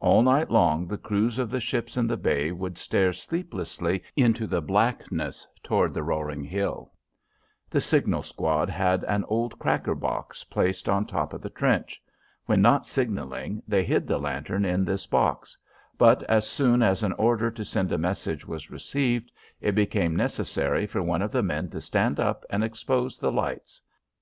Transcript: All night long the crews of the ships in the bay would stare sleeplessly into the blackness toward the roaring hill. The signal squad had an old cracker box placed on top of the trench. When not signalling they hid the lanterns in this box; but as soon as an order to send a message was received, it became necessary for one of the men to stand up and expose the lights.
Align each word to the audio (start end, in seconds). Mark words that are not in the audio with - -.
All 0.00 0.22
night 0.22 0.48
long 0.50 0.86
the 0.86 0.96
crews 0.96 1.38
of 1.38 1.50
the 1.50 1.60
ships 1.60 1.98
in 1.98 2.06
the 2.06 2.16
bay 2.16 2.50
would 2.50 2.78
stare 2.78 3.12
sleeplessly 3.12 4.02
into 4.16 4.46
the 4.46 4.62
blackness 4.62 5.46
toward 5.62 5.92
the 5.92 6.02
roaring 6.02 6.42
hill. 6.42 6.92
The 7.68 7.82
signal 7.82 8.22
squad 8.22 8.70
had 8.70 9.04
an 9.04 9.26
old 9.28 9.58
cracker 9.58 9.94
box 9.94 10.42
placed 10.42 10.88
on 10.88 11.04
top 11.04 11.34
of 11.34 11.42
the 11.42 11.50
trench. 11.50 12.02
When 12.46 12.62
not 12.62 12.86
signalling 12.86 13.62
they 13.68 13.84
hid 13.84 14.06
the 14.06 14.16
lanterns 14.16 14.64
in 14.68 14.86
this 14.86 15.06
box; 15.06 15.58
but 15.98 16.22
as 16.22 16.48
soon 16.48 16.82
as 16.82 17.02
an 17.02 17.12
order 17.18 17.50
to 17.50 17.62
send 17.62 17.92
a 17.92 17.98
message 17.98 18.46
was 18.48 18.70
received, 18.70 19.30
it 19.60 19.72
became 19.74 20.16
necessary 20.16 20.86
for 20.86 21.02
one 21.02 21.20
of 21.20 21.30
the 21.30 21.42
men 21.42 21.68
to 21.68 21.80
stand 21.82 22.18
up 22.18 22.46
and 22.48 22.64
expose 22.64 23.18
the 23.18 23.30
lights. 23.30 23.82